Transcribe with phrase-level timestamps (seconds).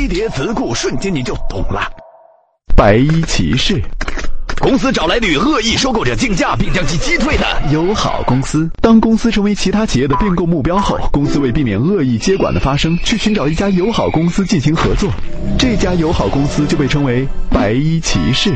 [0.00, 1.82] 飞碟词库瞬间你就懂了。
[2.74, 3.78] 白衣骑士
[4.58, 7.44] 公司找来女恶意收购者竞价并将其击退的。
[7.70, 15.10] 友好公司当公司成为其他企业的并购目标后公司为避免恶意接管的发生去寻找一家友好公司进行合作。
[15.58, 18.54] 这家友好公司就被称为白衣骑士